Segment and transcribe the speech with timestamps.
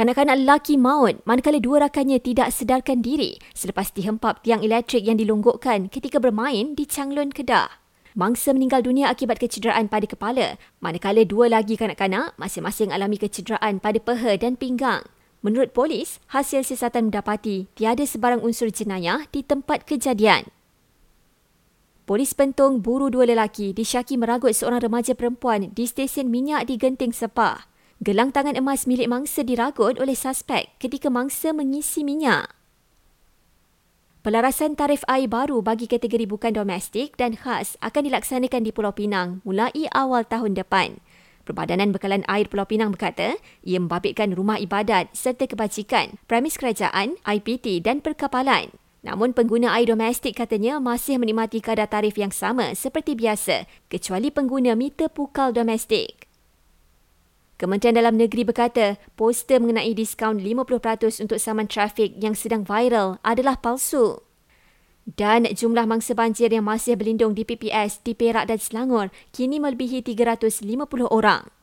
[0.00, 5.92] Kanak-kanak lelaki maut manakala dua rakannya tidak sedarkan diri selepas dihempap tiang elektrik yang dilonggokkan
[5.92, 7.68] ketika bermain di Changlun, Kedah.
[8.16, 14.00] Mangsa meninggal dunia akibat kecederaan pada kepala, manakala dua lagi kanak-kanak masing-masing alami kecederaan pada
[14.00, 15.04] peha dan pinggang.
[15.44, 20.48] Menurut polis, hasil siasatan mendapati tiada sebarang unsur jenayah di tempat kejadian.
[22.08, 27.12] Polis pentung buru dua lelaki disyaki meragut seorang remaja perempuan di stesen minyak di Genting
[27.12, 27.68] Sepah.
[28.00, 32.48] Gelang tangan emas milik mangsa diragut oleh suspek ketika mangsa mengisi minyak.
[34.24, 39.44] Pelarasan tarif air baru bagi kategori bukan domestik dan khas akan dilaksanakan di Pulau Pinang
[39.44, 40.96] mulai awal tahun depan.
[41.44, 47.84] Perbadanan Bekalan Air Pulau Pinang berkata, ia membabitkan rumah ibadat serta kebajikan, premis kerajaan, IPT
[47.84, 48.72] dan perkapalan.
[49.04, 54.72] Namun pengguna air domestik katanya masih menikmati kadar tarif yang sama seperti biasa kecuali pengguna
[54.72, 56.29] meter pukal domestik.
[57.60, 63.60] Kementerian Dalam Negeri berkata, poster mengenai diskaun 50% untuk saman trafik yang sedang viral adalah
[63.60, 64.24] palsu.
[65.04, 70.00] Dan jumlah mangsa banjir yang masih berlindung di PPS di Perak dan Selangor kini melebihi
[70.00, 71.59] 350 orang.